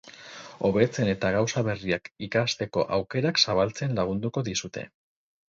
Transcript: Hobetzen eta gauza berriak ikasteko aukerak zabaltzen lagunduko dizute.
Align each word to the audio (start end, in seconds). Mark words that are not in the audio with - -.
Hobetzen 0.69 1.11
eta 1.11 1.29
gauza 1.35 1.63
berriak 1.67 2.09
ikasteko 2.29 2.87
aukerak 2.99 3.39
zabaltzen 3.45 3.95
lagunduko 4.01 4.45
dizute. 4.51 4.89